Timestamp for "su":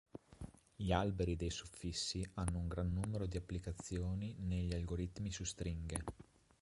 5.31-5.43